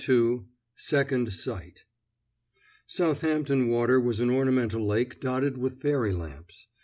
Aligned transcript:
II 0.09 0.45
SECOND 0.77 1.31
SIGHT 1.31 1.83
Southampton 2.87 3.67
Water 3.67 3.99
was 3.99 4.19
an 4.19 4.31
ornamental 4.31 4.83
lake 4.83 5.19
dotted 5.21 5.59
with 5.59 5.79
fairy 5.79 6.11
lamps. 6.11 6.69